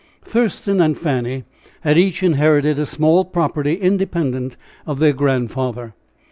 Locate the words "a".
2.79-2.87